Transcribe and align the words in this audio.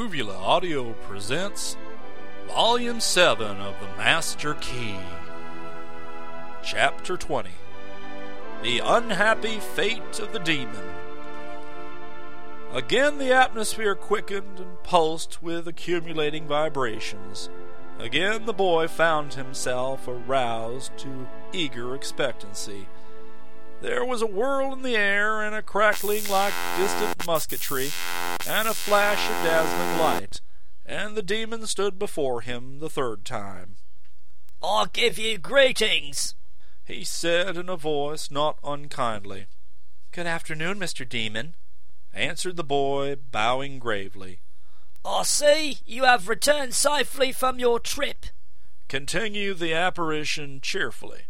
Uvula 0.00 0.34
Audio 0.34 0.94
presents 1.06 1.76
Volume 2.48 3.00
7 3.00 3.58
of 3.58 3.74
The 3.80 3.96
Master 3.98 4.54
Key. 4.54 4.96
Chapter 6.64 7.18
20 7.18 7.50
The 8.62 8.78
Unhappy 8.78 9.60
Fate 9.60 10.18
of 10.18 10.32
the 10.32 10.38
Demon. 10.38 10.94
Again, 12.72 13.18
the 13.18 13.30
atmosphere 13.30 13.94
quickened 13.94 14.58
and 14.58 14.82
pulsed 14.84 15.42
with 15.42 15.68
accumulating 15.68 16.46
vibrations. 16.46 17.50
Again, 17.98 18.46
the 18.46 18.54
boy 18.54 18.88
found 18.88 19.34
himself 19.34 20.08
aroused 20.08 20.96
to 20.96 21.28
eager 21.52 21.94
expectancy. 21.94 22.88
There 23.82 24.06
was 24.06 24.22
a 24.22 24.26
whirl 24.26 24.72
in 24.72 24.80
the 24.80 24.96
air 24.96 25.42
and 25.42 25.54
a 25.54 25.60
crackling 25.60 26.26
like 26.30 26.54
distant 26.78 27.26
musketry, 27.26 27.90
and 28.48 28.68
a 28.68 28.74
flash 28.74 29.28
of 29.28 29.44
dazzling 29.44 29.98
light, 29.98 30.40
and 30.86 31.16
the 31.16 31.22
demon 31.22 31.66
stood 31.66 31.98
before 31.98 32.40
him 32.40 32.78
the 32.78 32.90
third 32.90 33.24
time. 33.24 33.76
I 34.62 34.86
give 34.92 35.18
you 35.18 35.38
greetings, 35.38 36.34
he 36.84 37.04
said 37.04 37.56
in 37.56 37.68
a 37.68 37.76
voice 37.76 38.30
not 38.30 38.58
unkindly. 38.64 39.46
Good 40.12 40.26
afternoon, 40.26 40.78
Mr. 40.78 41.08
Demon, 41.08 41.54
answered 42.12 42.56
the 42.56 42.64
boy, 42.64 43.16
bowing 43.30 43.78
gravely. 43.78 44.40
I 45.04 45.22
see 45.22 45.78
you 45.86 46.04
have 46.04 46.28
returned 46.28 46.74
safely 46.74 47.32
from 47.32 47.58
your 47.58 47.78
trip, 47.78 48.26
continued 48.88 49.58
the 49.58 49.72
apparition 49.72 50.60
cheerfully. 50.60 51.22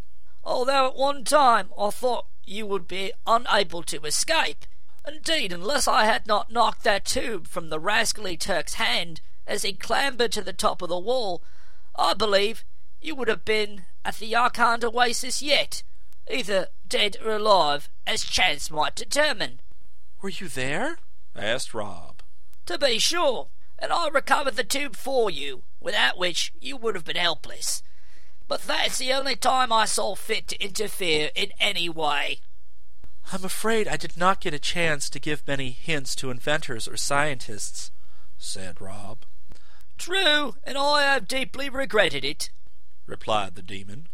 Although 0.43 0.87
at 0.87 0.95
one 0.95 1.23
time 1.23 1.69
I 1.79 1.91
thought 1.91 2.25
you 2.43 2.65
would 2.65 2.87
be 2.87 3.13
unable 3.27 3.83
to 3.83 4.01
escape. 4.01 4.65
Indeed, 5.07 5.51
unless 5.51 5.87
I 5.87 6.05
had 6.05 6.27
not 6.27 6.51
knocked 6.51 6.83
that 6.83 7.05
tube 7.05 7.47
from 7.47 7.69
the 7.69 7.79
rascally 7.79 8.37
Turk's 8.37 8.75
hand 8.75 9.21
as 9.47 9.63
he 9.63 9.73
clambered 9.73 10.31
to 10.33 10.41
the 10.41 10.53
top 10.53 10.81
of 10.81 10.89
the 10.89 10.99
wall, 10.99 11.41
I 11.95 12.13
believe 12.13 12.63
you 13.01 13.15
would 13.15 13.27
have 13.27 13.43
been 13.43 13.85
at 14.05 14.15
the 14.15 14.31
Yarkand 14.31 14.83
oasis 14.83 15.41
yet, 15.41 15.83
either 16.29 16.67
dead 16.87 17.17
or 17.23 17.31
alive, 17.31 17.89
as 18.05 18.23
chance 18.23 18.69
might 18.69 18.95
determine. 18.95 19.59
Were 20.21 20.29
you 20.29 20.47
there? 20.47 20.97
asked 21.35 21.73
Rob. 21.73 22.21
To 22.67 22.77
be 22.77 22.99
sure, 22.99 23.47
and 23.79 23.91
I 23.91 24.07
recovered 24.09 24.55
the 24.55 24.63
tube 24.63 24.95
for 24.95 25.31
you, 25.31 25.63
without 25.79 26.17
which 26.17 26.53
you 26.59 26.77
would 26.77 26.95
have 26.95 27.05
been 27.05 27.15
helpless 27.15 27.81
but 28.51 28.63
that's 28.63 28.97
the 28.97 29.13
only 29.13 29.37
time 29.37 29.71
I 29.71 29.85
saw 29.85 30.13
fit 30.13 30.49
to 30.49 30.61
interfere 30.61 31.31
in 31.35 31.53
any 31.57 31.87
way. 31.87 32.41
I'm 33.31 33.45
afraid 33.45 33.87
I 33.87 33.97
did 33.97 34.17
not 34.17 34.41
get 34.41 34.53
a 34.53 34.59
chance 34.59 35.09
to 35.09 35.19
give 35.19 35.47
many 35.47 35.71
hints 35.71 36.15
to 36.15 36.31
inventors 36.31 36.87
or 36.87 36.97
scientists, 36.97 37.91
said 38.37 38.81
Rob. 38.81 39.25
True, 39.97 40.55
and 40.63 40.77
I 40.77 41.03
have 41.03 41.27
deeply 41.27 41.69
regretted 41.69 42.25
it, 42.25 42.49
replied 43.05 43.55
the 43.55 43.61
demon. 43.61 44.07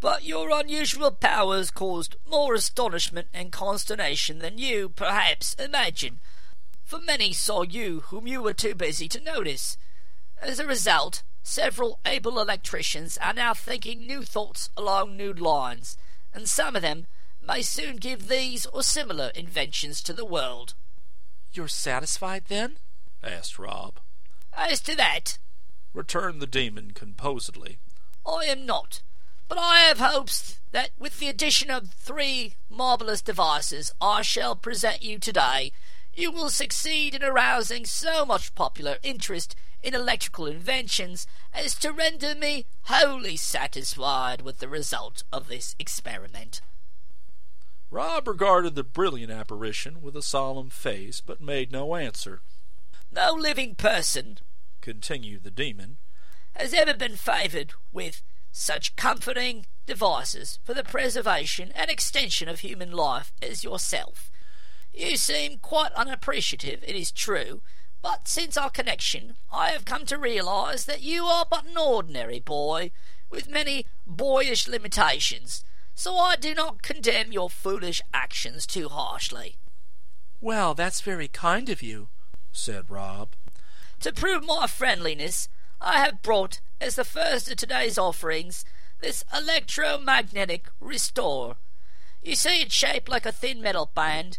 But 0.00 0.24
your 0.24 0.50
unusual 0.50 1.10
powers 1.10 1.70
caused 1.70 2.16
more 2.28 2.54
astonishment 2.54 3.28
and 3.32 3.50
consternation 3.50 4.38
than 4.38 4.58
you, 4.58 4.88
perhaps, 4.90 5.54
imagine, 5.54 6.20
for 6.84 7.00
many 7.00 7.32
saw 7.32 7.62
you 7.62 8.00
whom 8.08 8.26
you 8.26 8.42
were 8.42 8.54
too 8.54 8.74
busy 8.74 9.08
to 9.08 9.20
notice. 9.20 9.76
As 10.40 10.58
a 10.58 10.66
result, 10.66 11.22
Several 11.46 12.00
able 12.06 12.40
electricians 12.40 13.18
are 13.18 13.34
now 13.34 13.52
thinking 13.52 14.06
new 14.06 14.22
thoughts 14.22 14.70
along 14.78 15.14
new 15.14 15.30
lines, 15.30 15.98
and 16.32 16.48
some 16.48 16.74
of 16.74 16.80
them 16.80 17.06
may 17.46 17.62
soon 17.62 17.96
give 17.96 18.28
these 18.28 18.66
or 18.66 18.82
similar 18.82 19.28
inventions 19.34 20.02
to 20.02 20.12
the 20.12 20.24
world. 20.24 20.74
You're 21.52 21.68
satisfied 21.68 22.44
then? 22.48 22.78
asked 23.22 23.58
Rob. 23.58 24.00
As 24.56 24.80
to 24.82 24.96
that, 24.96 25.38
returned 25.92 26.40
the 26.40 26.46
demon 26.46 26.92
composedly, 26.92 27.78
I 28.26 28.44
am 28.46 28.66
not. 28.66 29.02
But 29.46 29.58
I 29.58 29.80
have 29.80 29.98
hopes 29.98 30.58
that 30.72 30.90
with 30.98 31.18
the 31.18 31.28
addition 31.28 31.70
of 31.70 31.90
three 31.90 32.54
marvellous 32.70 33.20
devices 33.20 33.92
I 34.00 34.22
shall 34.22 34.56
present 34.56 35.02
you 35.02 35.18
today, 35.18 35.72
you 36.14 36.30
will 36.30 36.48
succeed 36.48 37.14
in 37.14 37.22
arousing 37.22 37.84
so 37.84 38.24
much 38.24 38.54
popular 38.54 38.98
interest 39.02 39.54
in 39.82 39.94
electrical 39.94 40.46
inventions 40.46 41.26
as 41.52 41.74
to 41.76 41.92
render 41.92 42.34
me 42.34 42.64
wholly 42.84 43.36
satisfied 43.36 44.40
with 44.40 44.58
the 44.58 44.68
result 44.68 45.24
of 45.32 45.48
this 45.48 45.76
experiment. 45.78 46.62
Rob 47.94 48.26
regarded 48.26 48.74
the 48.74 48.82
brilliant 48.82 49.30
apparition 49.30 50.02
with 50.02 50.16
a 50.16 50.22
solemn 50.22 50.68
face, 50.68 51.20
but 51.20 51.40
made 51.40 51.70
no 51.70 51.94
answer. 51.94 52.40
No 53.12 53.32
living 53.32 53.76
person, 53.76 54.38
continued 54.80 55.44
the 55.44 55.50
demon, 55.52 55.98
has 56.56 56.74
ever 56.74 56.92
been 56.92 57.14
favoured 57.14 57.72
with 57.92 58.24
such 58.50 58.96
comforting 58.96 59.66
devices 59.86 60.58
for 60.64 60.74
the 60.74 60.82
preservation 60.82 61.70
and 61.72 61.88
extension 61.88 62.48
of 62.48 62.60
human 62.60 62.90
life 62.90 63.32
as 63.40 63.62
yourself. 63.62 64.28
You 64.92 65.16
seem 65.16 65.58
quite 65.58 65.92
unappreciative, 65.92 66.82
it 66.82 66.96
is 66.96 67.12
true, 67.12 67.62
but 68.02 68.26
since 68.26 68.56
our 68.56 68.70
connection, 68.70 69.36
I 69.52 69.68
have 69.68 69.84
come 69.84 70.04
to 70.06 70.18
realize 70.18 70.86
that 70.86 71.02
you 71.02 71.26
are 71.26 71.46
but 71.48 71.64
an 71.64 71.76
ordinary 71.76 72.40
boy, 72.40 72.90
with 73.30 73.48
many 73.48 73.86
boyish 74.04 74.66
limitations, 74.66 75.64
so 75.94 76.16
I 76.16 76.36
do 76.36 76.54
not 76.54 76.82
condemn 76.82 77.32
your 77.32 77.50
foolish 77.50 78.02
actions 78.12 78.66
too 78.66 78.88
harshly. 78.88 79.56
Well, 80.40 80.74
that's 80.74 81.00
very 81.00 81.28
kind 81.28 81.68
of 81.68 81.82
you, 81.82 82.08
said 82.52 82.90
Rob. 82.90 83.30
To 84.00 84.12
prove 84.12 84.44
my 84.44 84.66
friendliness, 84.66 85.48
I 85.80 86.00
have 86.00 86.22
brought, 86.22 86.60
as 86.80 86.96
the 86.96 87.04
first 87.04 87.50
of 87.50 87.56
today's 87.56 87.96
offerings, 87.96 88.64
this 89.00 89.24
electromagnetic 89.34 90.68
restore. 90.80 91.56
You 92.22 92.34
see 92.34 92.62
it's 92.62 92.74
shaped 92.74 93.08
like 93.08 93.26
a 93.26 93.32
thin 93.32 93.60
metal 93.62 93.90
band. 93.94 94.38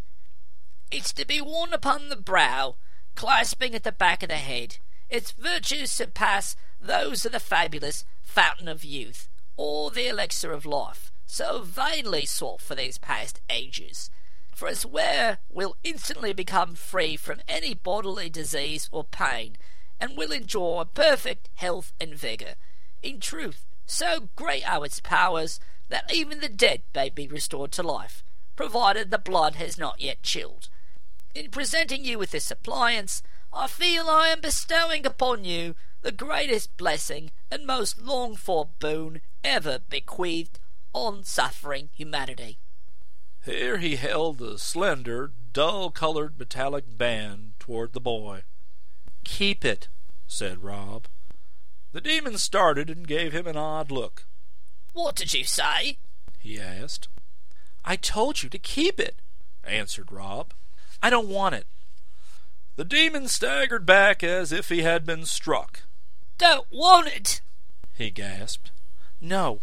It's 0.90 1.12
to 1.14 1.26
be 1.26 1.40
worn 1.40 1.72
upon 1.72 2.08
the 2.08 2.16
brow, 2.16 2.76
clasping 3.14 3.74
at 3.74 3.84
the 3.84 3.92
back 3.92 4.22
of 4.22 4.28
the 4.28 4.36
head. 4.36 4.78
Its 5.08 5.30
virtues 5.32 5.90
surpass 5.90 6.56
those 6.80 7.24
of 7.24 7.32
the 7.32 7.40
fabulous 7.40 8.04
fountain 8.22 8.68
of 8.68 8.84
youth, 8.84 9.28
or 9.56 9.90
the 9.90 10.08
elixir 10.08 10.52
of 10.52 10.66
life, 10.66 11.12
so 11.26 11.62
vainly 11.62 12.24
sought 12.24 12.62
for 12.62 12.74
these 12.74 12.98
past 12.98 13.40
ages. 13.50 14.10
For 14.54 14.68
its 14.68 14.86
wearer 14.86 15.38
will 15.50 15.76
instantly 15.84 16.32
become 16.32 16.74
free 16.74 17.16
from 17.16 17.40
any 17.46 17.74
bodily 17.74 18.30
disease 18.30 18.88
or 18.90 19.04
pain, 19.04 19.56
and 20.00 20.16
will 20.16 20.32
enjoy 20.32 20.84
perfect 20.94 21.50
health 21.56 21.92
and 22.00 22.14
vigour. 22.14 22.54
In 23.02 23.20
truth, 23.20 23.66
so 23.84 24.28
great 24.36 24.66
are 24.68 24.84
its 24.84 25.00
powers 25.00 25.60
that 25.88 26.12
even 26.12 26.40
the 26.40 26.48
dead 26.48 26.82
may 26.94 27.10
be 27.10 27.28
restored 27.28 27.72
to 27.72 27.82
life, 27.82 28.24
provided 28.56 29.10
the 29.10 29.18
blood 29.18 29.56
has 29.56 29.76
not 29.76 30.00
yet 30.00 30.22
chilled. 30.22 30.68
In 31.34 31.50
presenting 31.50 32.04
you 32.04 32.18
with 32.18 32.30
this 32.30 32.50
appliance, 32.50 33.22
I 33.52 33.66
feel 33.66 34.08
I 34.08 34.28
am 34.28 34.40
bestowing 34.40 35.04
upon 35.04 35.44
you 35.44 35.74
the 36.02 36.12
greatest 36.12 36.76
blessing 36.76 37.30
and 37.50 37.66
most 37.66 38.00
longed 38.00 38.38
for 38.38 38.68
boon 38.78 39.20
ever 39.44 39.80
bequeathed 39.90 40.58
on 40.96 41.22
suffering 41.24 41.90
humanity. 41.92 42.58
Here 43.44 43.76
he 43.76 43.96
held 43.96 44.38
the 44.38 44.58
slender, 44.58 45.30
dull 45.52 45.90
colored 45.90 46.38
metallic 46.38 46.96
band 46.96 47.52
toward 47.58 47.92
the 47.92 48.00
boy. 48.00 48.44
Keep 49.22 49.62
it, 49.62 49.88
said 50.26 50.64
Rob. 50.64 51.06
The 51.92 52.00
demon 52.00 52.38
started 52.38 52.88
and 52.88 53.06
gave 53.06 53.32
him 53.32 53.46
an 53.46 53.58
odd 53.58 53.90
look. 53.90 54.24
What 54.94 55.16
did 55.16 55.34
you 55.34 55.44
say? 55.44 55.98
he 56.38 56.58
asked. 56.58 57.08
I 57.84 57.96
told 57.96 58.42
you 58.42 58.48
to 58.48 58.58
keep 58.58 58.98
it, 58.98 59.16
answered 59.64 60.10
Rob. 60.10 60.54
I 61.02 61.10
don't 61.10 61.28
want 61.28 61.54
it. 61.54 61.66
The 62.76 62.84
demon 62.84 63.28
staggered 63.28 63.84
back 63.84 64.24
as 64.24 64.50
if 64.50 64.70
he 64.70 64.80
had 64.80 65.04
been 65.04 65.26
struck. 65.26 65.82
Don't 66.38 66.66
want 66.70 67.08
it, 67.08 67.42
he 67.94 68.10
gasped. 68.10 68.70
No, 69.20 69.60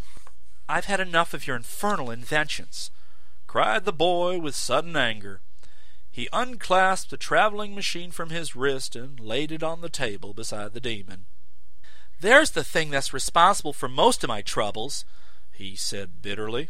I've 0.68 0.86
had 0.86 1.00
enough 1.00 1.34
of 1.34 1.46
your 1.46 1.56
infernal 1.56 2.10
inventions, 2.10 2.90
cried 3.48 3.86
the 3.86 3.94
boy 3.94 4.40
with 4.40 4.56
sudden 4.56 4.96
anger. 4.96 5.42
He 6.10 6.30
unclasped 6.32 7.10
the 7.10 7.18
traveling 7.18 7.76
machine 7.76 8.12
from 8.12 8.30
his 8.30 8.56
wrist 8.56 8.96
and 8.96 9.20
laid 9.20 9.52
it 9.52 9.64
on 9.64 9.82
the 9.82 9.90
table 9.90 10.34
beside 10.34 10.74
the 10.74 10.80
demon. 10.80 11.26
There's 12.22 12.52
the 12.52 12.64
thing 12.64 12.92
that's 12.92 13.14
responsible 13.14 13.74
for 13.74 13.90
most 13.90 14.24
of 14.24 14.28
my 14.30 14.42
troubles, 14.42 15.04
he 15.52 15.76
said 15.76 16.22
bitterly. 16.22 16.70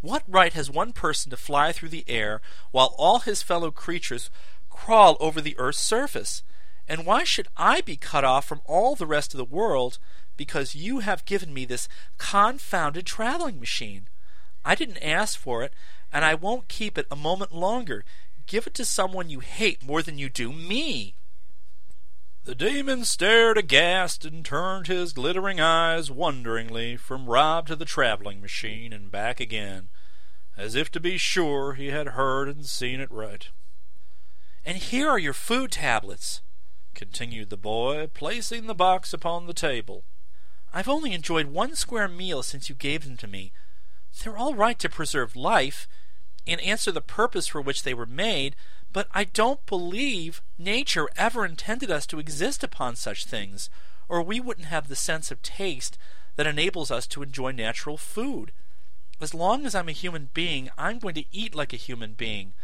What 0.00 0.22
right 0.26 0.52
has 0.52 0.70
one 0.70 0.92
person 0.92 1.30
to 1.30 1.36
fly 1.36 1.72
through 1.72 1.90
the 1.90 2.08
air 2.08 2.40
while 2.70 2.94
all 2.98 3.20
his 3.20 3.42
fellow 3.42 3.70
creatures 3.70 4.30
crawl 4.70 5.16
over 5.20 5.40
the 5.40 5.58
earth's 5.58 5.80
surface? 5.80 6.42
And 6.88 7.04
why 7.04 7.22
should 7.22 7.48
I 7.56 7.82
be 7.82 7.96
cut 7.96 8.24
off 8.24 8.46
from 8.46 8.62
all 8.64 8.96
the 8.96 9.06
rest 9.06 9.34
of 9.34 9.38
the 9.38 9.44
world 9.44 9.98
because 10.38 10.74
you 10.74 11.00
have 11.00 11.26
given 11.26 11.52
me 11.52 11.66
this 11.66 11.88
confounded 12.16 13.04
traveling 13.04 13.60
machine? 13.60 14.08
I 14.64 14.74
didn't 14.74 15.02
ask 15.02 15.38
for 15.38 15.62
it, 15.62 15.74
and 16.10 16.24
I 16.24 16.34
won't 16.34 16.68
keep 16.68 16.96
it 16.96 17.06
a 17.10 17.16
moment 17.16 17.54
longer. 17.54 18.04
Give 18.46 18.66
it 18.66 18.74
to 18.74 18.84
someone 18.86 19.28
you 19.28 19.40
hate 19.40 19.84
more 19.84 20.02
than 20.02 20.18
you 20.18 20.30
do 20.30 20.50
me. 20.50 21.14
The 22.44 22.54
demon 22.54 23.04
stared 23.04 23.58
aghast 23.58 24.24
and 24.24 24.42
turned 24.42 24.86
his 24.86 25.12
glittering 25.12 25.60
eyes 25.60 26.10
wonderingly 26.10 26.96
from 26.96 27.26
Rob 27.26 27.66
to 27.66 27.76
the 27.76 27.84
traveling 27.84 28.40
machine 28.40 28.94
and 28.94 29.10
back 29.10 29.38
again, 29.38 29.90
as 30.56 30.74
if 30.74 30.90
to 30.92 31.00
be 31.00 31.18
sure 31.18 31.74
he 31.74 31.88
had 31.88 32.08
heard 32.08 32.48
and 32.48 32.64
seen 32.64 33.00
it 33.00 33.12
right. 33.12 33.50
And 34.64 34.78
here 34.78 35.10
are 35.10 35.18
your 35.18 35.34
food 35.34 35.72
tablets, 35.72 36.40
continued 36.98 37.48
the 37.48 37.56
boy, 37.56 38.10
placing 38.12 38.66
the 38.66 38.74
box 38.74 39.12
upon 39.12 39.46
the 39.46 39.54
table. 39.54 40.02
I've 40.74 40.88
only 40.88 41.12
enjoyed 41.12 41.46
one 41.46 41.76
square 41.76 42.08
meal 42.08 42.42
since 42.42 42.68
you 42.68 42.74
gave 42.74 43.04
them 43.04 43.16
to 43.18 43.28
me. 43.28 43.52
They're 44.20 44.36
all 44.36 44.56
right 44.56 44.76
to 44.80 44.88
preserve 44.88 45.36
life 45.36 45.86
and 46.44 46.60
answer 46.60 46.90
the 46.90 47.00
purpose 47.00 47.46
for 47.46 47.60
which 47.60 47.84
they 47.84 47.94
were 47.94 48.04
made, 48.04 48.56
but 48.92 49.06
I 49.12 49.22
don't 49.22 49.64
believe 49.64 50.42
nature 50.58 51.08
ever 51.16 51.44
intended 51.44 51.88
us 51.88 52.04
to 52.06 52.18
exist 52.18 52.64
upon 52.64 52.96
such 52.96 53.26
things, 53.26 53.70
or 54.08 54.20
we 54.20 54.40
wouldn't 54.40 54.66
have 54.66 54.88
the 54.88 54.96
sense 54.96 55.30
of 55.30 55.40
taste 55.40 55.96
that 56.34 56.48
enables 56.48 56.90
us 56.90 57.06
to 57.08 57.22
enjoy 57.22 57.52
natural 57.52 57.96
food. 57.96 58.50
As 59.20 59.34
long 59.34 59.64
as 59.64 59.74
I'm 59.76 59.88
a 59.88 59.92
human 59.92 60.30
being, 60.34 60.68
I'm 60.76 60.98
going 60.98 61.14
to 61.14 61.26
eat 61.30 61.54
like 61.54 61.72
a 61.72 61.76
human 61.76 62.14
being. 62.14 62.54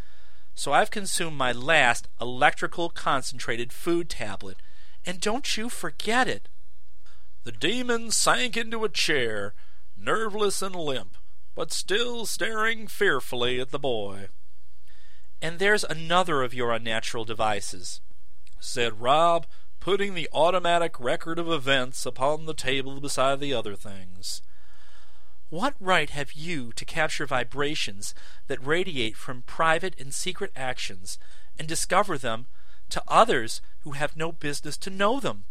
So 0.55 0.73
I've 0.73 0.91
consumed 0.91 1.37
my 1.37 1.53
last 1.53 2.09
electrical 2.21 2.89
concentrated 2.89 3.73
food 3.73 4.09
tablet, 4.09 4.56
and 5.05 5.21
don't 5.21 5.56
you 5.56 5.69
forget 5.69 6.29
it. 6.29 6.49
The 7.43 7.53
demon 7.53 8.11
sank 8.11 8.56
into 8.56 8.85
a 8.85 8.89
chair, 8.89 9.55
nerveless 9.97 10.62
and 10.62 10.75
limp, 10.75 11.17
but 11.55 11.73
still 11.73 12.25
staring 12.25 12.87
fearfully 12.87 13.61
at 13.61 13.71
the 13.71 13.79
boy. 13.79 14.29
And 15.43 15.59
there's 15.59 15.85
another 15.85 16.43
of 16.43 16.55
your 16.55 16.73
unnatural 16.73 17.25
devices, 17.25 18.00
said 18.61 19.00
Rob, 19.00 19.47
putting 19.81 20.15
the 20.15 20.29
automatic 20.33 20.99
record 20.99 21.39
of 21.39 21.50
events 21.50 22.07
upon 22.07 22.47
the 22.47 22.55
table 22.55 23.00
beside 23.00 23.41
the 23.41 23.53
other 23.53 23.77
things. 23.77 24.41
What 25.55 25.77
right 25.79 26.11
have 26.11 26.33
you 26.33 26.73
to 26.73 26.85
capture 26.85 27.27
vibrations 27.27 28.12
that 28.49 28.67
radiate 28.67 29.17
from 29.17 29.43
private 29.43 29.95
and 30.01 30.12
secret 30.12 30.51
actions 30.56 31.17
and 31.56 31.69
discover 31.69 32.19
them 32.19 32.47
to 32.91 33.01
others 33.06 33.61
who 33.83 33.93
have 33.93 34.17
no 34.17 34.33
business 34.33 34.77
to 34.79 34.91
know 34.91 35.21
them? 35.21 35.45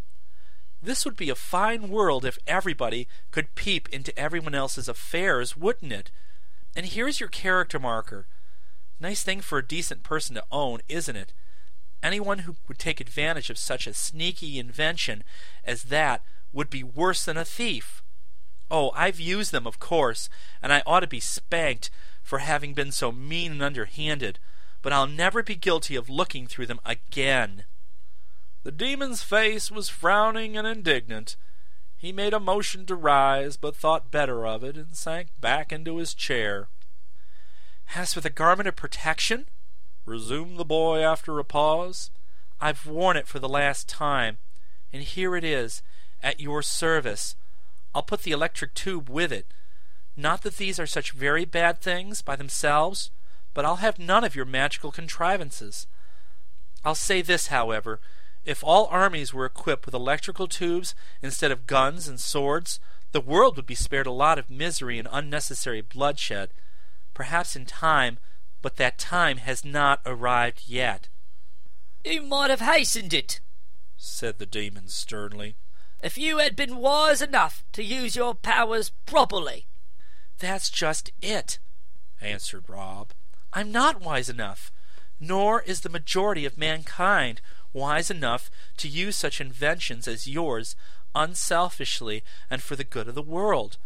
This 0.82 1.06
would 1.06 1.16
be 1.16 1.30
a 1.30 1.36
fine 1.36 1.88
world 1.88 2.26
if 2.26 2.38
everybody 2.46 3.08
could 3.32 3.56
peep 3.56 3.88
into 3.94 4.20
everyone 4.20 4.54
else's 4.54 4.90
affairs, 4.90 5.56
wouldn't 5.56 5.94
it? 5.94 6.12
And 6.76 6.86
here's 6.86 7.22
your 7.22 7.30
character 7.30 7.80
marker. 7.80 8.28
Nice 9.00 9.24
thing 9.24 9.40
for 9.40 9.58
a 9.58 9.66
decent 9.66 10.04
person 10.04 10.36
to 10.36 10.44
own, 10.52 10.82
isn't 10.90 11.16
it? 11.16 11.32
Anyone 12.04 12.40
who 12.40 12.58
would 12.68 12.78
take 12.78 13.00
advantage 13.00 13.50
of 13.50 13.58
such 13.58 13.88
a 13.88 13.94
sneaky 13.94 14.60
invention 14.60 15.24
as 15.64 15.84
that 15.84 16.26
would 16.52 16.70
be 16.70 16.84
worse 16.84 17.24
than 17.24 17.38
a 17.38 17.46
thief. 17.46 18.03
Oh, 18.74 18.92
I've 18.96 19.20
used 19.20 19.52
them, 19.52 19.68
of 19.68 19.80
course, 19.80 20.31
and 20.60 20.74
I 20.74 20.81
ought 20.88 21.02
to 21.02 21.08
be 21.08 21.20
spanked 21.20 21.92
for 22.24 22.40
having 22.40 22.74
been 22.74 22.92
so 22.92 23.12
mean 23.12 23.52
and 23.52 23.62
underhanded, 23.62 24.40
but 24.81 24.92
I'll 24.92 25.06
never 25.06 25.44
be 25.44 25.54
guilty 25.54 25.96
of 25.96 26.10
looking 26.10 26.48
through 26.48 26.66
them 26.66 26.80
again. 26.84 27.66
The 28.64 28.72
demon's 28.72 29.22
face 29.22 29.70
was 29.70 29.90
frowning 29.90 30.58
and 30.58 30.66
indignant. 30.66 31.36
He 31.96 32.12
made 32.12 32.34
a 32.34 32.40
motion 32.40 32.88
to 32.88 32.96
rise, 32.96 33.58
but 33.58 33.75
thought 33.75 34.10
better 34.10 34.48
of 34.48 34.64
it 34.64 34.75
and 34.75 34.96
sank 34.96 35.28
back 35.40 35.72
into 35.72 35.98
his 35.98 36.16
chair. 36.16 36.68
As 37.94 38.16
for 38.16 38.22
the 38.22 38.31
garment 38.31 38.68
of 38.68 38.75
protection, 38.75 39.46
resumed 40.04 40.58
the 40.58 40.66
boy 40.66 41.04
after 41.04 41.38
a 41.38 41.44
pause, 41.44 42.10
I've 42.60 42.88
worn 42.88 43.18
it 43.18 43.28
for 43.28 43.38
the 43.38 43.48
last 43.48 43.88
time, 43.88 44.40
and 44.92 45.04
here 45.04 45.36
it 45.36 45.44
is, 45.44 45.84
at 46.24 46.40
your 46.40 46.64
service. 46.64 47.36
I'll 47.94 48.04
put 48.04 48.24
the 48.24 48.31
electric 48.31 48.74
tube 48.74 49.10
with 49.10 49.31
it. 49.31 49.48
Not 50.16 50.42
that 50.44 50.57
these 50.57 50.80
are 50.80 50.88
such 50.88 51.12
very 51.12 51.45
bad 51.45 51.81
things 51.81 52.22
by 52.22 52.36
themselves, 52.36 53.12
but 53.54 53.66
I'll 53.66 53.78
have 53.78 54.00
none 54.00 54.24
of 54.24 54.36
your 54.36 54.45
magical 54.45 54.92
contrivances. 54.92 55.88
I'll 56.84 56.95
say 56.95 57.22
this, 57.22 57.48
however, 57.48 58.00
if 58.45 58.63
all 58.63 58.88
armies 58.88 59.34
were 59.34 59.45
equipped 59.45 59.86
with 59.86 59.95
electrical 59.95 60.48
tubes 60.48 60.95
instead 61.22 61.51
of 61.51 61.68
guns 61.68 62.07
and 62.07 62.19
swords, 62.19 62.80
the 63.12 63.22
world 63.22 63.56
would 63.56 63.66
be 63.66 63.75
spared 63.75 64.07
a 64.07 64.12
lot 64.12 64.38
of 64.38 64.50
misery 64.50 65.00
and 65.00 65.07
unnecessary 65.12 65.81
bloodshed 65.81 66.50
perhaps 67.13 67.56
in 67.56 67.66
time, 67.66 68.18
but 68.62 68.78
that 68.78 68.98
time 68.98 69.38
has 69.38 69.63
not 69.63 70.01
arrived 70.06 70.63
yet. 70.68 71.10
You 72.04 72.22
might 72.22 72.50
have 72.50 72.62
hastened 72.62 73.13
it, 73.13 73.39
said 73.98 74.39
the 74.39 74.46
demon 74.46 74.88
sternly, 74.88 75.56
if 76.04 76.18
you 76.18 76.40
had 76.40 76.56
been 76.56 76.76
wise 76.76 77.22
enough 77.22 77.64
to 77.72 77.82
use 77.82 78.16
your 78.16 78.36
powers 78.36 78.92
properly. 79.06 79.66
That's 80.38 80.70
just 80.70 81.12
it, 81.22 81.60
answered 82.20 82.66
Rob. 82.68 83.13
I'm 83.54 83.72
not 83.72 84.01
wise 84.01 84.27
enough, 84.27 84.72
nor 85.18 85.62
is 85.62 85.82
the 85.82 85.89
majority 85.89 86.46
of 86.46 86.58
mankind 86.58 87.39
wise 87.72 88.12
enough 88.12 88.51
to 88.77 88.89
use 88.89 89.16
such 89.16 89.39
inventions 89.39 90.06
as 90.06 90.27
yours 90.27 90.75
unselfishly 91.16 92.22
and 92.50 92.62
for 92.62 92.75
the 92.75 92.84
good 92.84 93.08
of 93.08 93.16
the 93.16 93.22
world. 93.22 93.77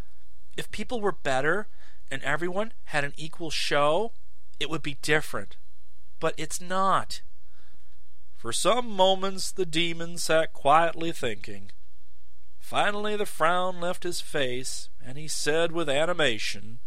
If 0.58 0.72
people 0.72 1.00
were 1.00 1.12
better 1.12 1.68
and 2.10 2.24
everyone 2.24 2.74
had 2.86 3.03
an 3.03 3.13
equal 3.15 3.51
show, 3.51 4.12
it 4.60 4.72
would 4.72 4.82
be 4.82 4.98
different. 5.03 5.56
But 6.20 6.34
it's 6.36 6.60
not. 6.60 7.22
For 8.36 8.51
some 8.51 8.89
moments 8.89 9.51
the 9.51 9.65
demon 9.68 10.18
sat 10.18 10.51
quietly 10.51 11.12
thinking. 11.12 11.72
Finally 12.67 13.15
the 13.15 13.25
frown 13.25 13.79
left 13.79 14.03
his 14.03 14.19
face, 14.19 14.89
and 15.01 15.17
he 15.17 15.25
said 15.25 15.71
with 15.71 15.88
animation, 15.88 16.79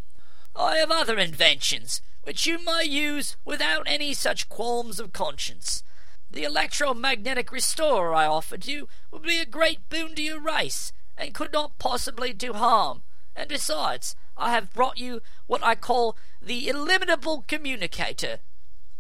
I 0.55 0.77
have 0.77 0.91
other 0.91 1.19
inventions 1.19 2.03
which 2.23 2.45
you 2.45 2.63
may 2.63 2.85
use 2.85 3.39
without 3.47 3.85
any 3.87 4.13
such 4.13 4.51
qualms 4.51 5.01
of 5.01 5.15
conscience. 5.15 5.83
The 6.31 6.45
electromagnetic 6.45 7.51
restorer 7.51 8.15
I 8.15 8.27
offered 8.27 8.67
you 8.67 8.89
would 9.11 9.23
be 9.23 9.39
a 9.39 9.47
great 9.47 9.89
boon 9.89 10.15
to 10.17 10.23
your 10.23 10.39
race, 10.39 10.93
and 11.17 11.33
could 11.33 11.55
not 11.55 11.79
possibly 11.79 12.35
do 12.35 12.53
harm. 12.53 13.01
And 13.35 13.49
besides, 13.49 14.15
I 14.37 14.51
have 14.51 14.75
brought 14.75 14.99
you 14.99 15.23
what 15.47 15.65
I 15.65 15.77
call 15.77 16.15
the 16.43 16.69
Illimitable 16.69 17.47
Communicator, 17.49 18.41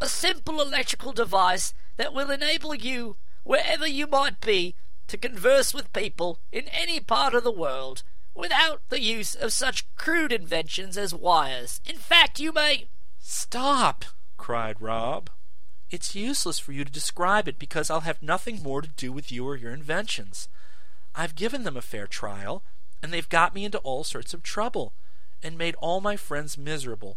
a 0.00 0.08
simple 0.08 0.62
electrical 0.62 1.12
device 1.12 1.74
that 1.98 2.14
will 2.14 2.30
enable 2.30 2.74
you, 2.74 3.16
wherever 3.42 3.86
you 3.86 4.06
might 4.06 4.40
be, 4.40 4.74
to 5.10 5.18
converse 5.18 5.74
with 5.74 5.92
people 5.92 6.38
in 6.52 6.68
any 6.68 7.00
part 7.00 7.34
of 7.34 7.42
the 7.42 7.50
world 7.50 8.04
without 8.32 8.80
the 8.90 9.00
use 9.00 9.34
of 9.34 9.52
such 9.52 9.84
crude 9.96 10.32
inventions 10.32 10.96
as 10.96 11.12
wires. 11.12 11.80
In 11.84 11.96
fact, 11.96 12.38
you 12.38 12.52
may. 12.52 12.86
Stop! 13.18 14.04
cried 14.36 14.80
Rob. 14.80 15.28
It's 15.90 16.14
useless 16.14 16.60
for 16.60 16.70
you 16.70 16.84
to 16.84 16.92
describe 16.92 17.48
it 17.48 17.58
because 17.58 17.90
I'll 17.90 18.00
have 18.00 18.22
nothing 18.22 18.62
more 18.62 18.80
to 18.82 18.88
do 18.88 19.12
with 19.12 19.32
you 19.32 19.46
or 19.48 19.56
your 19.56 19.72
inventions. 19.72 20.48
I've 21.16 21.34
given 21.34 21.64
them 21.64 21.76
a 21.76 21.82
fair 21.82 22.06
trial, 22.06 22.62
and 23.02 23.12
they've 23.12 23.28
got 23.28 23.52
me 23.52 23.64
into 23.64 23.78
all 23.78 24.04
sorts 24.04 24.32
of 24.32 24.44
trouble 24.44 24.92
and 25.42 25.58
made 25.58 25.74
all 25.80 26.00
my 26.00 26.16
friends 26.16 26.56
miserable. 26.56 27.16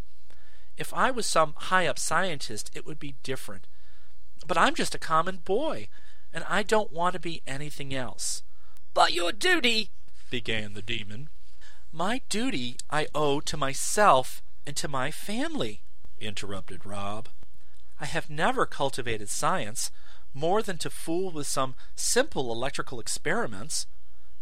If 0.77 0.91
I 0.95 1.11
was 1.11 1.27
some 1.27 1.53
high 1.55 1.85
up 1.85 1.99
scientist, 1.99 2.71
it 2.73 2.87
would 2.87 2.97
be 2.97 3.15
different. 3.21 3.67
But 4.47 4.57
I'm 4.57 4.73
just 4.73 4.95
a 4.95 4.99
common 4.99 5.37
boy, 5.37 5.89
and 6.33 6.43
I 6.49 6.63
don't 6.63 6.91
want 6.91 7.13
to 7.13 7.19
be 7.19 7.41
anything 7.45 7.93
else. 7.93 8.43
But 8.93 9.13
your 9.13 9.31
duty, 9.31 9.91
began 10.29 10.73
the 10.73 10.81
demon. 10.81 11.29
My 11.91 12.21
duty 12.27 12.77
I 12.89 13.07
owe 13.13 13.39
to 13.41 13.55
myself 13.55 14.41
and 14.65 14.75
to 14.77 14.87
my 14.87 15.11
family, 15.11 15.81
interrupted 16.19 16.85
Rob. 16.85 17.29
I 17.99 18.05
have 18.05 18.29
never 18.29 18.65
cultivated 18.65 19.29
science 19.29 19.91
more 20.33 20.63
than 20.63 20.77
to 20.79 20.89
fool 20.89 21.31
with 21.31 21.45
some 21.47 21.75
simple 21.95 22.51
electrical 22.51 22.99
experiments. 22.99 23.85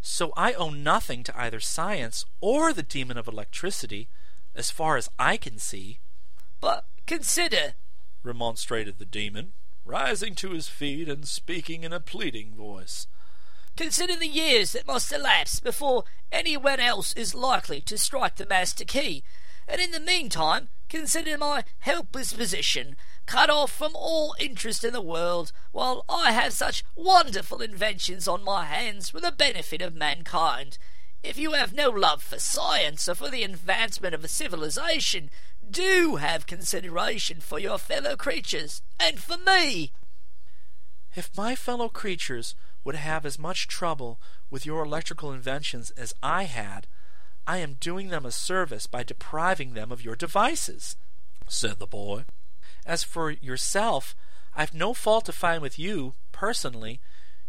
So 0.01 0.31
I 0.37 0.53
owe 0.53 0.69
nothing 0.69 1.23
to 1.25 1.37
either 1.37 1.59
science 1.59 2.25
or 2.39 2.73
the 2.73 2.83
demon 2.83 3.17
of 3.17 3.27
electricity, 3.27 4.07
as 4.55 4.71
far 4.71 4.97
as 4.97 5.09
I 5.19 5.37
can 5.37 5.59
see. 5.59 5.99
But 6.59 6.85
consider, 7.05 7.73
remonstrated 8.23 8.97
the 8.97 9.05
demon, 9.05 9.53
rising 9.85 10.35
to 10.35 10.51
his 10.51 10.67
feet 10.67 11.09
and 11.09 11.27
speaking 11.27 11.83
in 11.83 11.93
a 11.93 11.99
pleading 11.99 12.53
voice. 12.55 13.07
Consider 13.77 14.15
the 14.15 14.27
years 14.27 14.73
that 14.73 14.87
must 14.87 15.11
elapse 15.11 15.59
before 15.59 16.03
anyone 16.31 16.79
else 16.79 17.13
is 17.13 17.33
likely 17.33 17.81
to 17.81 17.97
strike 17.97 18.35
the 18.35 18.45
master 18.45 18.85
key, 18.85 19.23
and 19.67 19.79
in 19.81 19.91
the 19.91 19.99
meantime 19.99 20.69
consider 20.89 21.37
my 21.37 21.63
helpless 21.79 22.33
position 22.33 22.95
cut 23.25 23.49
off 23.49 23.71
from 23.71 23.91
all 23.95 24.35
interest 24.39 24.83
in 24.83 24.91
the 24.91 25.01
world, 25.01 25.53
while 25.71 26.03
I 26.09 26.33
have 26.33 26.51
such 26.51 26.83
wonderful 26.95 27.61
inventions 27.61 28.27
on 28.27 28.43
my 28.43 28.65
hands 28.65 29.09
for 29.09 29.21
the 29.21 29.31
benefit 29.31 29.81
of 29.81 29.95
mankind. 29.95 30.77
If 31.23 31.37
you 31.37 31.53
have 31.53 31.73
no 31.73 31.89
love 31.89 32.21
for 32.21 32.39
science 32.39 33.07
or 33.07 33.15
for 33.15 33.29
the 33.29 33.43
advancement 33.43 34.13
of 34.13 34.25
a 34.25 34.27
civilization, 34.27 35.29
do 35.71 36.17
have 36.17 36.45
consideration 36.45 37.39
for 37.39 37.59
your 37.59 37.77
fellow 37.77 38.15
creatures 38.15 38.81
and 38.99 39.19
for 39.19 39.37
me. 39.37 39.91
If 41.15 41.35
my 41.35 41.55
fellow 41.55 41.89
creatures 41.89 42.55
would 42.83 42.95
have 42.95 43.25
as 43.25 43.39
much 43.39 43.67
trouble 43.67 44.19
with 44.49 44.65
your 44.65 44.83
electrical 44.83 45.31
inventions 45.31 45.91
as 45.91 46.13
I 46.21 46.43
had, 46.43 46.87
I 47.47 47.57
am 47.57 47.77
doing 47.79 48.09
them 48.09 48.25
a 48.25 48.31
service 48.31 48.87
by 48.87 49.03
depriving 49.03 49.73
them 49.73 49.91
of 49.91 50.03
your 50.03 50.15
devices, 50.15 50.95
said 51.47 51.79
the 51.79 51.87
boy. 51.87 52.25
As 52.85 53.03
for 53.03 53.31
yourself, 53.31 54.15
I've 54.55 54.73
no 54.73 54.93
fault 54.93 55.25
to 55.25 55.31
find 55.31 55.61
with 55.61 55.79
you, 55.79 56.13
personally. 56.31 56.99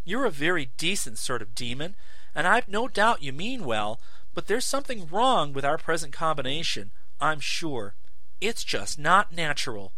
You're 0.03 0.25
a 0.25 0.31
very 0.31 0.71
decent 0.77 1.17
sort 1.17 1.41
of 1.41 1.55
demon, 1.55 1.95
and 2.35 2.47
I've 2.47 2.67
no 2.67 2.87
doubt 2.87 3.23
you 3.23 3.33
mean 3.33 3.65
well, 3.65 3.99
but 4.33 4.47
there's 4.47 4.65
something 4.65 5.07
wrong 5.07 5.53
with 5.53 5.65
our 5.65 5.77
present 5.77 6.11
combination, 6.11 6.91
I'm 7.21 7.39
sure. 7.39 7.95
It's 8.43 8.65
just 8.65 8.99
not 8.99 9.31
natural. 9.31 9.93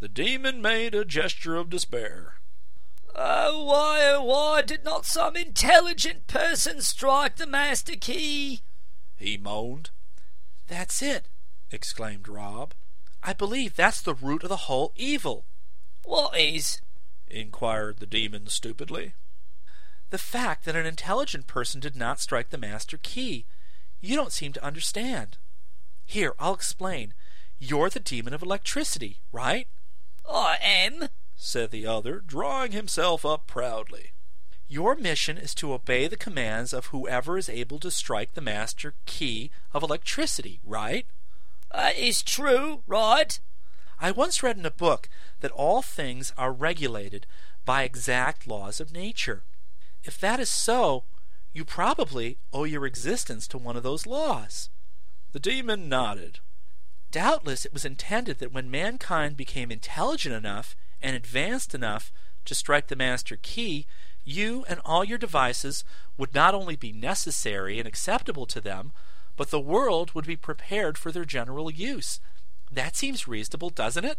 The 0.00 0.08
demon 0.08 0.60
made 0.60 0.94
a 0.94 1.02
gesture 1.02 1.56
of 1.56 1.70
despair. 1.70 2.34
Oh, 3.16 3.64
why, 3.64 4.00
oh, 4.02 4.22
why 4.22 4.60
did 4.60 4.84
not 4.84 5.06
some 5.06 5.34
intelligent 5.34 6.26
person 6.26 6.82
strike 6.82 7.36
the 7.36 7.46
master 7.46 7.96
key? 7.96 8.60
He 9.16 9.38
moaned. 9.38 9.88
That's 10.68 11.00
it, 11.00 11.30
exclaimed 11.70 12.28
Rob. 12.28 12.74
I 13.22 13.32
believe 13.32 13.76
that's 13.76 14.02
the 14.02 14.12
root 14.14 14.42
of 14.42 14.50
the 14.50 14.68
whole 14.68 14.92
evil. 14.94 15.46
What 16.04 16.38
is? 16.38 16.82
inquired 17.28 17.96
the 17.96 18.06
demon 18.06 18.48
stupidly. 18.48 19.14
The 20.10 20.18
fact 20.18 20.66
that 20.66 20.76
an 20.76 20.84
intelligent 20.84 21.46
person 21.46 21.80
did 21.80 21.96
not 21.96 22.20
strike 22.20 22.50
the 22.50 22.58
master 22.58 22.98
key. 22.98 23.46
You 24.02 24.16
don't 24.16 24.32
seem 24.32 24.52
to 24.52 24.64
understand. 24.64 25.38
Here, 26.04 26.34
I'll 26.38 26.52
explain. 26.52 27.14
You're 27.62 27.90
the 27.90 28.00
demon 28.00 28.32
of 28.32 28.42
electricity, 28.42 29.18
right? 29.32 29.68
I 30.26 30.56
am, 30.62 31.08
said 31.36 31.70
the 31.70 31.86
other, 31.86 32.20
drawing 32.26 32.72
himself 32.72 33.26
up 33.26 33.46
proudly. 33.46 34.12
Your 34.66 34.96
mission 34.96 35.36
is 35.36 35.54
to 35.56 35.74
obey 35.74 36.06
the 36.06 36.16
commands 36.16 36.72
of 36.72 36.86
whoever 36.86 37.36
is 37.36 37.50
able 37.50 37.78
to 37.80 37.90
strike 37.90 38.32
the 38.32 38.40
master 38.40 38.94
key 39.04 39.50
of 39.74 39.82
electricity, 39.82 40.60
right? 40.64 41.04
That 41.70 41.98
is 41.98 42.22
true, 42.22 42.82
right? 42.86 43.38
I 44.00 44.10
once 44.10 44.42
read 44.42 44.56
in 44.56 44.64
a 44.64 44.70
book 44.70 45.10
that 45.40 45.50
all 45.50 45.82
things 45.82 46.32
are 46.38 46.52
regulated 46.52 47.26
by 47.66 47.82
exact 47.82 48.46
laws 48.46 48.80
of 48.80 48.90
nature. 48.90 49.42
If 50.02 50.18
that 50.20 50.40
is 50.40 50.48
so, 50.48 51.04
you 51.52 51.66
probably 51.66 52.38
owe 52.54 52.64
your 52.64 52.86
existence 52.86 53.46
to 53.48 53.58
one 53.58 53.76
of 53.76 53.82
those 53.82 54.06
laws. 54.06 54.70
The 55.32 55.40
demon 55.40 55.90
nodded. 55.90 56.40
Doubtless 57.10 57.64
it 57.64 57.72
was 57.72 57.84
intended 57.84 58.38
that 58.38 58.52
when 58.52 58.70
mankind 58.70 59.36
became 59.36 59.72
intelligent 59.72 60.34
enough 60.34 60.76
and 61.02 61.16
advanced 61.16 61.74
enough 61.74 62.12
to 62.44 62.54
strike 62.54 62.86
the 62.86 62.96
master 62.96 63.36
key, 63.40 63.86
you 64.24 64.64
and 64.68 64.80
all 64.84 65.02
your 65.02 65.18
devices 65.18 65.82
would 66.16 66.34
not 66.34 66.54
only 66.54 66.76
be 66.76 66.92
necessary 66.92 67.78
and 67.78 67.88
acceptable 67.88 68.46
to 68.46 68.60
them, 68.60 68.92
but 69.36 69.50
the 69.50 69.60
world 69.60 70.12
would 70.12 70.26
be 70.26 70.36
prepared 70.36 70.98
for 70.98 71.10
their 71.10 71.24
general 71.24 71.70
use. 71.70 72.20
That 72.70 72.96
seems 72.96 73.26
reasonable, 73.26 73.70
doesn't 73.70 74.04
it? 74.04 74.18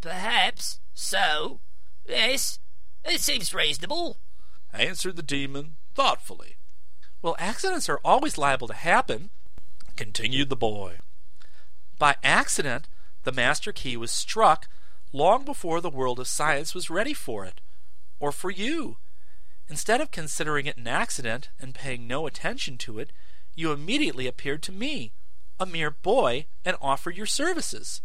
Perhaps 0.00 0.78
so. 0.94 1.60
Yes, 2.06 2.60
it 3.04 3.20
seems 3.20 3.52
reasonable, 3.52 4.18
answered 4.72 5.16
the 5.16 5.22
demon 5.22 5.76
thoughtfully. 5.94 6.56
Well, 7.22 7.36
accidents 7.38 7.88
are 7.88 8.00
always 8.04 8.38
liable 8.38 8.68
to 8.68 8.74
happen, 8.74 9.30
continued 9.96 10.50
the 10.50 10.56
boy. 10.56 10.98
By 11.98 12.16
accident, 12.22 12.88
the 13.24 13.32
master 13.32 13.72
key 13.72 13.96
was 13.96 14.10
struck 14.10 14.68
long 15.12 15.44
before 15.44 15.80
the 15.80 15.90
world 15.90 16.20
of 16.20 16.28
science 16.28 16.74
was 16.74 16.90
ready 16.90 17.14
for 17.14 17.44
it, 17.44 17.60
or 18.20 18.30
for 18.30 18.50
you. 18.50 18.98
Instead 19.68 20.00
of 20.00 20.10
considering 20.10 20.66
it 20.66 20.76
an 20.76 20.86
accident 20.86 21.48
and 21.60 21.74
paying 21.74 22.06
no 22.06 22.26
attention 22.26 22.78
to 22.78 22.98
it, 22.98 23.10
you 23.54 23.72
immediately 23.72 24.26
appeared 24.26 24.62
to 24.62 24.72
me, 24.72 25.12
a 25.58 25.66
mere 25.66 25.90
boy, 25.90 26.46
and 26.64 26.76
offered 26.80 27.16
your 27.16 27.26
services. 27.26 28.00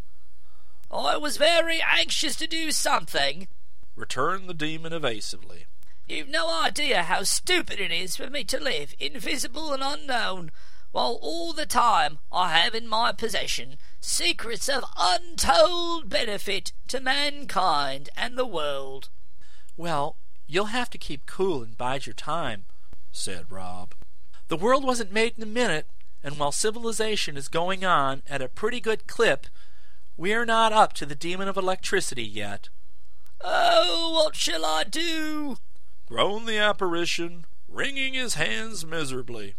I 0.92 1.18
was 1.18 1.38
very 1.38 1.82
anxious 1.82 2.36
to 2.38 2.48
do 2.48 2.72
something, 2.72 3.48
returned 3.96 4.50
the 4.50 4.54
demon 4.54 4.94
evasively. 4.94 5.66
You've 6.08 6.30
no 6.30 6.50
idea 6.64 7.04
how 7.04 7.24
stupid 7.24 7.80
it 7.80 7.92
is 7.92 8.16
for 8.16 8.30
me 8.30 8.44
to 8.46 8.60
live 8.60 8.94
invisible 9.00 9.72
and 9.72 9.82
unknown, 9.84 10.52
while 10.94 11.18
all 11.24 11.54
the 11.54 11.66
time 11.66 12.20
I 12.32 12.58
have 12.58 12.76
in 12.76 12.88
my 12.88 13.12
possession 13.12 13.78
secrets 14.00 14.70
of 14.70 14.86
untold 14.96 16.08
benefit 16.08 16.72
to 16.88 17.02
mankind 17.02 18.10
and 18.16 18.38
the 18.38 18.46
world. 18.46 19.10
Well, 19.76 20.18
you'll 20.46 20.66
have 20.66 20.92
to 20.92 21.00
keep 21.00 21.26
cool 21.26 21.64
and 21.64 21.76
bide 21.76 22.06
your 22.06 22.14
time, 22.14 22.66
said 23.12 23.52
Rob. 23.52 23.96
The 24.50 24.56
world 24.56 24.86
wasn't 24.86 25.12
made 25.12 25.34
in 25.36 25.42
a 25.42 25.48
minute, 25.48 25.88
and 26.24 26.38
while 26.38 26.52
civilization 26.52 27.38
is 27.38 27.48
going 27.48 27.84
on 27.84 28.22
at 28.30 28.44
a 28.44 28.48
pretty 28.48 28.80
good 28.80 29.08
clip, 29.08 29.48
we're 30.16 30.46
not 30.46 30.72
up 30.72 30.94
to 30.94 31.08
the 31.08 31.16
demon 31.16 31.48
of 31.48 31.58
electricity 31.58 32.24
yet. 32.24 32.70
Oh, 33.42 34.12
what 34.14 34.36
shall 34.36 34.64
I 34.64 34.84
do? 34.84 35.58
groaned 36.06 36.48
the 36.48 36.60
apparition, 36.60 37.46
wringing 37.68 38.14
his 38.14 38.36
hands 38.36 38.86
miserably. 38.86 39.56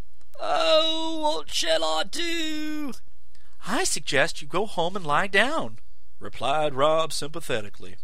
What 1.35 1.51
shall 1.51 1.83
I 1.83 2.05
do? 2.05 2.93
I 3.67 3.83
suggest 3.83 4.41
you 4.41 4.47
go 4.47 4.67
home 4.67 4.95
and 4.95 5.05
lie 5.05 5.27
down, 5.27 5.81
replied 6.21 6.75
Rob 6.75 7.13
sympathetically. 7.13 7.97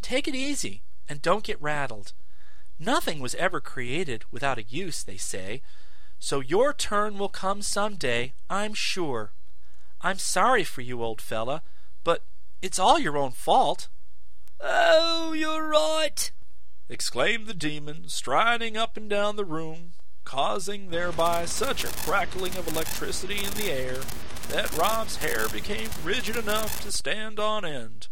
Take 0.00 0.28
it 0.28 0.36
easy, 0.36 0.82
and 1.08 1.20
don't 1.20 1.42
get 1.42 1.60
rattled. 1.60 2.12
Nothing 2.78 3.18
was 3.18 3.34
ever 3.34 3.60
created 3.60 4.24
without 4.30 4.58
a 4.58 4.62
use, 4.62 5.02
they 5.02 5.16
say, 5.16 5.60
so 6.20 6.38
your 6.38 6.72
turn 6.72 7.18
will 7.18 7.28
come 7.28 7.62
some 7.62 7.96
day, 7.96 8.34
I'm 8.48 8.74
sure. 8.74 9.32
I'm 10.00 10.18
sorry 10.18 10.62
for 10.62 10.80
you, 10.80 11.02
old 11.02 11.20
fella, 11.20 11.62
but 12.04 12.22
it's 12.62 12.78
all 12.78 13.00
your 13.00 13.18
own 13.18 13.32
fault. 13.32 13.88
Oh, 14.60 15.32
you're 15.32 15.68
right, 15.68 16.30
exclaimed 16.88 17.48
the 17.48 17.54
demon, 17.54 18.08
striding 18.08 18.76
up 18.76 18.96
and 18.96 19.10
down 19.10 19.34
the 19.34 19.44
room, 19.44 19.94
causing 20.28 20.90
thereby 20.90 21.46
such 21.46 21.84
a 21.84 21.96
crackling 22.04 22.54
of 22.58 22.68
electricity 22.68 23.38
in 23.38 23.50
the 23.52 23.70
air 23.70 23.96
that 24.50 24.76
Rob's 24.76 25.16
hair 25.16 25.48
became 25.48 25.88
rigid 26.04 26.36
enough 26.36 26.82
to 26.82 26.92
stand 26.92 27.40
on 27.40 27.64
end. 27.64 28.08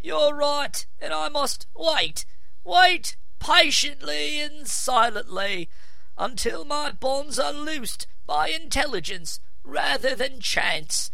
You're 0.00 0.36
right, 0.36 0.86
and 1.00 1.12
I 1.12 1.28
must 1.28 1.66
wait, 1.76 2.24
wait 2.62 3.16
patiently 3.40 4.40
and 4.40 4.68
silently 4.68 5.68
until 6.16 6.64
my 6.64 6.92
bonds 6.92 7.40
are 7.40 7.52
loosed 7.52 8.06
by 8.24 8.48
intelligence 8.48 9.40
rather 9.64 10.14
than 10.14 10.38
chance. 10.38 11.10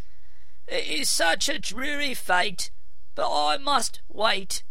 It 0.67 0.85
is 0.85 1.09
such 1.09 1.49
a 1.49 1.57
dreary 1.57 2.13
fate, 2.13 2.69
but 3.15 3.31
I 3.31 3.57
must 3.57 4.01
wait, 4.07 4.61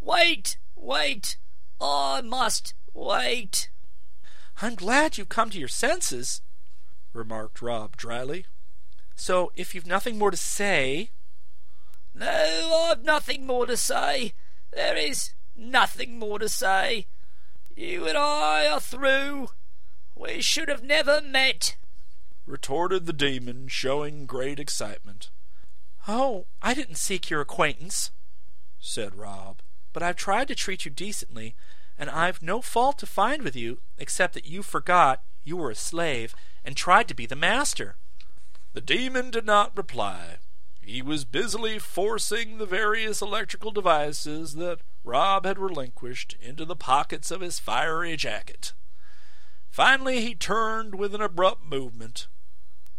wait, 0.00 0.56
wait 0.76 1.36
I 1.80 2.20
must 2.20 2.74
wait. 2.94 3.70
I'm 4.62 4.74
glad 4.74 5.16
you've 5.16 5.28
come 5.28 5.50
to 5.50 5.58
your 5.58 5.68
senses, 5.68 6.42
remarked 7.12 7.62
Rob 7.62 7.96
dryly. 7.96 8.46
So, 9.14 9.52
if 9.56 9.74
you've 9.74 9.86
nothing 9.86 10.18
more 10.18 10.30
to 10.30 10.36
say. 10.36 11.10
No, 12.14 12.88
I've 12.90 13.04
nothing 13.04 13.46
more 13.46 13.66
to 13.66 13.76
say. 13.76 14.34
There 14.72 14.96
is 14.96 15.32
nothing 15.56 16.18
more 16.18 16.38
to 16.38 16.48
say. 16.48 17.06
You 17.74 18.06
and 18.06 18.18
I 18.18 18.66
are 18.66 18.80
through. 18.80 19.50
We 20.14 20.42
should 20.42 20.68
have 20.68 20.82
never 20.82 21.22
met, 21.22 21.76
retorted 22.46 23.06
the 23.06 23.12
demon, 23.12 23.68
showing 23.68 24.26
great 24.26 24.58
excitement. 24.58 25.30
Oh, 26.06 26.46
I 26.60 26.74
didn't 26.74 26.96
seek 26.96 27.30
your 27.30 27.40
acquaintance, 27.40 28.10
said 28.78 29.14
Rob 29.14 29.62
but 29.92 30.02
I've 30.02 30.16
tried 30.16 30.48
to 30.48 30.54
treat 30.54 30.84
you 30.84 30.90
decently, 30.90 31.54
and 32.00 32.08
I've 32.08 32.42
no 32.42 32.62
fault 32.62 32.98
to 33.00 33.06
find 33.06 33.42
with 33.42 33.54
you 33.54 33.78
except 33.98 34.32
that 34.32 34.46
you 34.46 34.62
forgot 34.62 35.22
you 35.44 35.58
were 35.58 35.70
a 35.70 35.74
slave 35.74 36.34
and 36.64 36.74
tried 36.74 37.06
to 37.08 37.14
be 37.14 37.26
the 37.26 37.36
master. 37.36 37.96
The 38.72 38.80
demon 38.80 39.30
did 39.30 39.44
not 39.44 39.76
reply. 39.76 40.38
He 40.80 41.02
was 41.02 41.26
busily 41.26 41.78
forcing 41.78 42.56
the 42.56 42.64
various 42.64 43.20
electrical 43.20 43.70
devices 43.70 44.54
that 44.54 44.80
Rob 45.04 45.44
had 45.44 45.58
relinquished 45.58 46.36
into 46.40 46.64
the 46.64 46.74
pockets 46.74 47.30
of 47.30 47.42
his 47.42 47.58
fiery 47.58 48.16
jacket. 48.16 48.72
Finally, 49.68 50.22
he 50.22 50.34
turned 50.34 50.94
with 50.94 51.14
an 51.14 51.20
abrupt 51.20 51.66
movement. 51.66 52.28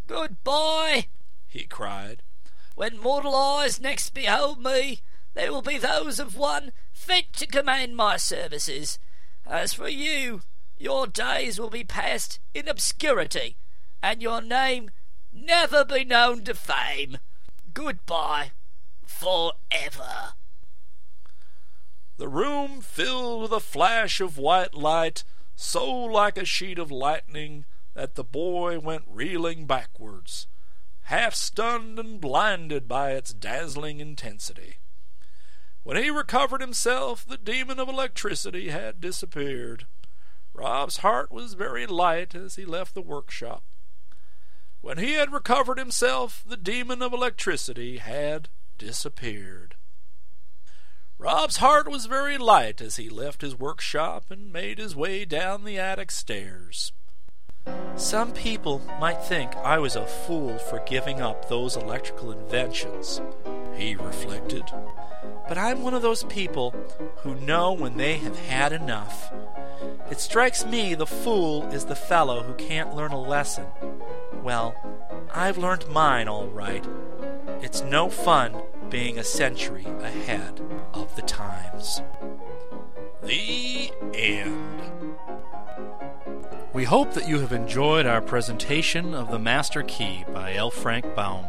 Good 0.05 0.43
boy! 0.43 1.07
he 1.47 1.63
cried. 1.65 2.21
When 2.75 2.99
mortal 2.99 3.35
eyes 3.35 3.81
next 3.81 4.11
behold 4.11 4.63
me, 4.63 5.01
they 5.33 5.49
will 5.49 5.61
be 5.63 5.77
those 5.77 6.19
of 6.19 6.35
one 6.35 6.71
fit 7.01 7.33
to 7.33 7.47
command 7.47 7.95
my 7.95 8.15
services. 8.15 8.99
As 9.45 9.73
for 9.73 9.89
you, 9.89 10.41
your 10.77 11.07
days 11.07 11.59
will 11.59 11.69
be 11.71 11.83
passed 11.83 12.39
in 12.53 12.67
obscurity, 12.67 13.57
and 14.03 14.21
your 14.21 14.41
name 14.41 14.91
never 15.33 15.83
be 15.83 16.05
known 16.05 16.43
to 16.43 16.53
fame. 16.53 17.17
Goodbye, 17.73 18.51
forever. 19.05 20.33
the 22.17 22.27
room 22.27 22.81
filled 22.81 23.41
with 23.41 23.51
a 23.51 23.59
flash 23.59 24.21
of 24.21 24.37
white 24.37 24.75
light, 24.75 25.23
so 25.55 25.91
like 25.91 26.37
a 26.37 26.45
sheet 26.45 26.77
of 26.77 26.91
lightning 26.91 27.65
that 27.95 28.13
the 28.13 28.23
boy 28.23 28.77
went 28.79 29.03
reeling 29.07 29.65
backwards, 29.65 30.45
half 31.05 31.33
stunned 31.33 31.97
and 31.97 32.21
blinded 32.21 32.87
by 32.87 33.11
its 33.13 33.33
dazzling 33.33 33.99
intensity. 33.99 34.77
When 35.83 35.97
he 35.97 36.11
recovered 36.11 36.61
himself, 36.61 37.25
the 37.25 37.37
demon 37.37 37.79
of 37.79 37.89
electricity 37.89 38.69
had 38.69 39.01
disappeared. 39.01 39.87
Rob's 40.53 40.97
heart 40.97 41.31
was 41.31 41.53
very 41.53 41.87
light 41.87 42.35
as 42.35 42.55
he 42.55 42.65
left 42.65 42.93
the 42.93 43.01
workshop. 43.01 43.63
When 44.81 44.97
he 44.97 45.13
had 45.13 45.33
recovered 45.33 45.77
himself, 45.77 46.43
the 46.45 46.57
demon 46.57 47.01
of 47.01 47.13
electricity 47.13 47.97
had 47.97 48.49
disappeared. 48.77 49.75
Rob's 51.17 51.57
heart 51.57 51.87
was 51.87 52.07
very 52.07 52.37
light 52.37 52.81
as 52.81 52.95
he 52.95 53.09
left 53.09 53.41
his 53.41 53.55
workshop 53.55 54.25
and 54.31 54.51
made 54.51 54.79
his 54.79 54.95
way 54.95 55.23
down 55.23 55.63
the 55.63 55.77
attic 55.77 56.09
stairs. 56.09 56.93
Some 57.95 58.33
people 58.33 58.79
might 58.99 59.23
think 59.23 59.55
I 59.57 59.77
was 59.77 59.95
a 59.95 60.07
fool 60.07 60.57
for 60.57 60.79
giving 60.87 61.21
up 61.21 61.47
those 61.47 61.75
electrical 61.75 62.31
inventions, 62.31 63.21
he 63.75 63.95
reflected. 63.95 64.63
But 65.47 65.57
I'm 65.57 65.83
one 65.83 65.93
of 65.93 66.01
those 66.01 66.23
people 66.25 66.73
who 67.17 67.35
know 67.35 67.73
when 67.73 67.97
they 67.97 68.17
have 68.17 68.37
had 68.39 68.71
enough. 68.71 69.31
It 70.09 70.19
strikes 70.19 70.65
me 70.65 70.93
the 70.93 71.05
fool 71.05 71.63
is 71.71 71.85
the 71.85 71.95
fellow 71.95 72.43
who 72.43 72.53
can't 72.53 72.95
learn 72.95 73.11
a 73.11 73.21
lesson. 73.21 73.65
Well, 74.43 74.75
I've 75.33 75.57
learned 75.57 75.87
mine 75.87 76.27
all 76.27 76.47
right. 76.47 76.85
It's 77.61 77.81
no 77.81 78.09
fun 78.09 78.61
being 78.89 79.17
a 79.17 79.23
century 79.23 79.85
ahead 80.01 80.61
of 80.93 81.15
the 81.15 81.21
times. 81.21 82.01
The 83.23 83.91
end. 84.13 85.17
We 86.73 86.85
hope 86.85 87.13
that 87.13 87.27
you 87.27 87.39
have 87.39 87.51
enjoyed 87.51 88.05
our 88.05 88.21
presentation 88.21 89.13
of 89.13 89.29
The 89.29 89.39
Master 89.39 89.83
Key 89.83 90.25
by 90.33 90.53
L. 90.55 90.71
Frank 90.71 91.15
Baum. 91.15 91.45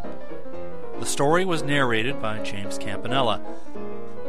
The 1.03 1.09
story 1.09 1.45
was 1.45 1.65
narrated 1.65 2.23
by 2.23 2.39
James 2.45 2.79
Campanella, 2.79 3.41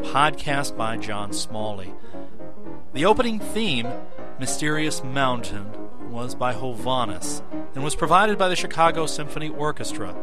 podcast 0.02 0.76
by 0.76 0.98
John 0.98 1.32
Smalley. 1.32 1.94
The 2.94 3.06
opening 3.06 3.40
theme, 3.40 3.88
Mysterious 4.40 5.04
Mountain, 5.04 5.72
was 6.10 6.34
by 6.34 6.56
Hovhaness 6.56 7.44
and 7.76 7.84
was 7.84 7.96
provided 7.96 8.40
by 8.40 8.50
the 8.50 8.56
Chicago 8.56 9.06
Symphony 9.06 9.50
Orchestra. 9.50 10.16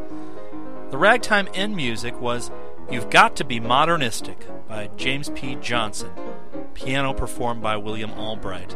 The 0.89 0.97
ragtime 0.97 1.47
end 1.53 1.77
music 1.77 2.19
was 2.19 2.51
You've 2.91 3.09
Got 3.09 3.37
to 3.37 3.45
Be 3.45 3.61
Modernistic 3.61 4.45
by 4.67 4.89
James 4.97 5.29
P. 5.29 5.55
Johnson, 5.55 6.11
piano 6.73 7.13
performed 7.13 7.61
by 7.61 7.77
William 7.77 8.11
Albright. 8.11 8.75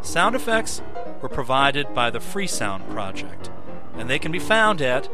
Sound 0.00 0.36
effects 0.36 0.80
were 1.20 1.28
provided 1.28 1.92
by 1.92 2.10
the 2.10 2.20
Freesound 2.20 2.88
Project, 2.88 3.50
and 3.94 4.08
they 4.08 4.20
can 4.20 4.30
be 4.30 4.38
found 4.38 4.80
at 4.80 5.08